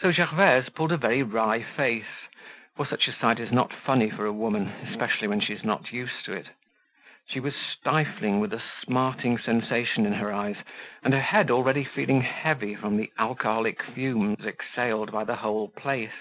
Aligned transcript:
So 0.00 0.12
Gervaise 0.12 0.68
pulled 0.68 0.92
a 0.92 0.98
very 0.98 1.22
wry 1.22 1.62
face, 1.62 2.28
for 2.76 2.84
such 2.84 3.08
a 3.08 3.12
sight 3.14 3.40
is 3.40 3.50
not 3.50 3.72
funny 3.72 4.10
for 4.10 4.26
a 4.26 4.30
woman, 4.30 4.68
especially 4.84 5.26
when 5.28 5.40
she 5.40 5.54
is 5.54 5.64
not 5.64 5.94
used 5.94 6.26
to 6.26 6.34
it; 6.34 6.48
she 7.30 7.40
was 7.40 7.54
stifling, 7.56 8.38
with 8.38 8.52
a 8.52 8.62
smarting 8.84 9.38
sensation 9.38 10.04
in 10.04 10.12
her 10.12 10.30
eyes, 10.30 10.56
and 11.02 11.14
her 11.14 11.22
head 11.22 11.50
already 11.50 11.84
feeling 11.84 12.20
heavy 12.20 12.74
from 12.74 12.98
the 12.98 13.10
alcoholic 13.16 13.82
fumes 13.82 14.44
exhaled 14.44 15.10
by 15.10 15.24
the 15.24 15.36
whole 15.36 15.68
place. 15.68 16.20